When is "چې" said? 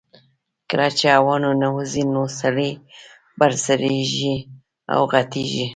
0.97-1.05